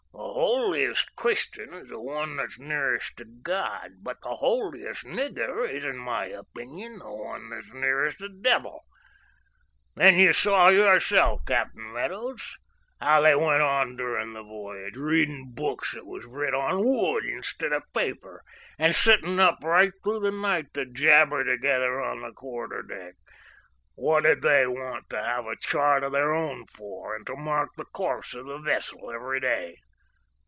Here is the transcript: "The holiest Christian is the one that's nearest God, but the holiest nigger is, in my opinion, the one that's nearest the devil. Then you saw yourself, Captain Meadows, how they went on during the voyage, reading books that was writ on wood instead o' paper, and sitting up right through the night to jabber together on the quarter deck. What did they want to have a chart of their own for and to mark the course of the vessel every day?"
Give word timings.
"The 0.31 0.47
holiest 0.47 1.15
Christian 1.15 1.73
is 1.73 1.89
the 1.89 2.01
one 2.01 2.37
that's 2.37 2.57
nearest 2.59 3.21
God, 3.43 3.97
but 4.03 4.21
the 4.21 4.35
holiest 4.37 5.03
nigger 5.05 5.69
is, 5.69 5.85
in 5.85 5.97
my 5.97 6.25
opinion, 6.25 6.99
the 6.99 7.13
one 7.13 7.49
that's 7.49 7.71
nearest 7.73 8.19
the 8.19 8.29
devil. 8.29 8.85
Then 9.95 10.17
you 10.17 10.33
saw 10.33 10.69
yourself, 10.69 11.41
Captain 11.45 11.93
Meadows, 11.93 12.57
how 12.99 13.21
they 13.21 13.35
went 13.35 13.61
on 13.61 13.95
during 13.97 14.33
the 14.33 14.41
voyage, 14.43 14.95
reading 14.95 15.53
books 15.53 15.93
that 15.93 16.05
was 16.05 16.25
writ 16.25 16.53
on 16.53 16.83
wood 16.83 17.25
instead 17.25 17.71
o' 17.71 17.81
paper, 17.93 18.41
and 18.79 18.95
sitting 18.95 19.39
up 19.39 19.59
right 19.63 19.91
through 20.03 20.21
the 20.21 20.31
night 20.31 20.73
to 20.73 20.85
jabber 20.85 21.43
together 21.43 22.01
on 22.01 22.21
the 22.21 22.31
quarter 22.31 22.81
deck. 22.81 23.15
What 23.95 24.23
did 24.23 24.41
they 24.41 24.65
want 24.65 25.09
to 25.11 25.21
have 25.23 25.45
a 25.45 25.57
chart 25.57 26.03
of 26.03 26.13
their 26.13 26.33
own 26.33 26.65
for 26.65 27.15
and 27.15 27.25
to 27.27 27.35
mark 27.35 27.69
the 27.77 27.85
course 27.85 28.33
of 28.33 28.45
the 28.47 28.57
vessel 28.57 29.11
every 29.11 29.39
day?" 29.39 29.77